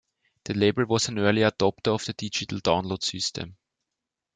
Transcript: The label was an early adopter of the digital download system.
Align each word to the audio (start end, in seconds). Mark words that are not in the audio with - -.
The 0.45 0.55
label 0.55 0.85
was 0.87 1.09
an 1.09 1.19
early 1.19 1.41
adopter 1.41 1.93
of 1.93 2.03
the 2.05 2.13
digital 2.13 2.59
download 2.61 3.03
system. 3.03 3.55